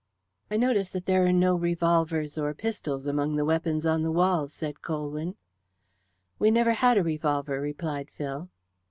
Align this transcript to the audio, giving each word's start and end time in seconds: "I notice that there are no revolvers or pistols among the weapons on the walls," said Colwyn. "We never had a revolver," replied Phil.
"I 0.49 0.57
notice 0.57 0.89
that 0.93 1.05
there 1.05 1.27
are 1.27 1.31
no 1.31 1.53
revolvers 1.53 2.35
or 2.35 2.55
pistols 2.55 3.05
among 3.05 3.35
the 3.35 3.45
weapons 3.45 3.85
on 3.85 4.01
the 4.01 4.09
walls," 4.11 4.51
said 4.51 4.81
Colwyn. 4.81 5.35
"We 6.39 6.49
never 6.49 6.73
had 6.73 6.97
a 6.97 7.03
revolver," 7.03 7.61
replied 7.61 8.09
Phil. 8.09 8.49